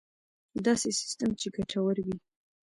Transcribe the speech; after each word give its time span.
داسې 0.65 0.89
سیستم 0.99 1.29
چې 1.39 1.47
ګټور 1.55 1.95
وي. 2.05 2.15